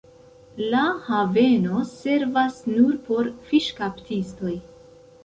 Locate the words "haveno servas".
1.09-2.57